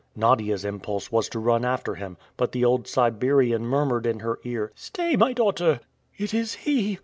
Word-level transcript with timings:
Nadia's 0.15 0.65
impulse 0.65 1.11
was 1.11 1.29
to 1.29 1.37
run 1.37 1.63
after 1.63 1.93
him, 1.93 2.17
but 2.35 2.53
the 2.53 2.65
old 2.65 2.87
Siberian 2.87 3.63
murmured 3.67 4.07
in 4.07 4.21
her 4.21 4.39
ear, 4.43 4.71
"Stay, 4.73 5.15
my 5.15 5.31
daughter!" 5.31 5.79
"It 6.17 6.33
is 6.33 6.55
he!" 6.55 6.97